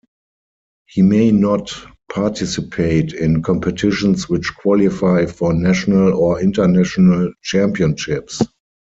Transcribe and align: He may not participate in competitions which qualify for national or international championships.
He 0.87 1.03
may 1.03 1.29
not 1.29 1.71
participate 2.11 3.13
in 3.13 3.43
competitions 3.43 4.27
which 4.27 4.55
qualify 4.55 5.27
for 5.27 5.53
national 5.53 6.15
or 6.15 6.41
international 6.41 7.31
championships. 7.43 8.41